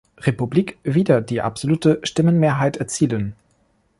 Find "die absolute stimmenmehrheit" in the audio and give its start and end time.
1.21-2.77